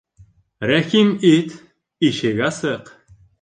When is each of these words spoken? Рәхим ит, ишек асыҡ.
Рәхим 0.71 1.11
ит, 1.33 1.53
ишек 2.09 2.39
асыҡ. 2.49 2.91